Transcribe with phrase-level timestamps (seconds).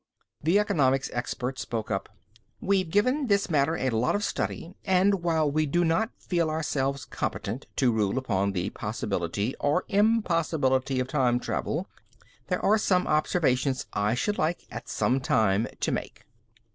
[0.41, 2.09] The economics expert spoke up:
[2.59, 7.05] "We've given this matter a lot of study and, while we do not feel ourselves
[7.05, 11.87] competent to rule upon the possibility or impossibility of time travel,
[12.47, 16.23] there are some observations I should like, at some time, to make."